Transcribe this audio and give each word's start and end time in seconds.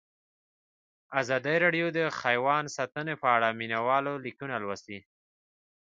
ازادي 1.21 1.55
راډیو 1.63 1.87
د 1.97 1.99
حیوان 2.21 2.63
ساتنه 2.77 3.13
په 3.21 3.27
اړه 3.35 3.47
د 3.51 3.57
مینه 3.59 3.79
والو 3.87 4.13
لیکونه 4.25 4.55
لوستي. 4.63 4.99